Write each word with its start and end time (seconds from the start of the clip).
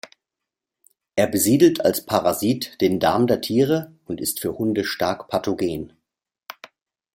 Er 1.15 1.27
besiedelt 1.27 1.85
als 1.85 2.07
Parasit 2.07 2.81
den 2.81 2.99
Darm 2.99 3.27
der 3.27 3.39
Tiere 3.39 3.93
und 4.05 4.19
ist 4.19 4.39
für 4.39 4.57
Hunde 4.57 4.83
stark 4.83 5.27
pathogen. 5.27 5.93